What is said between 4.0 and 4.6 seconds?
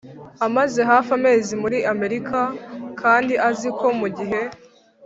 gihe